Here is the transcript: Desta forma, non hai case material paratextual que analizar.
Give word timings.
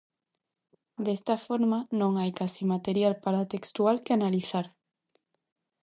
Desta 1.05 1.35
forma, 1.45 1.79
non 1.99 2.11
hai 2.19 2.31
case 2.39 2.61
material 2.73 3.13
paratextual 3.23 3.95
que 4.03 4.11
analizar. 4.17 4.65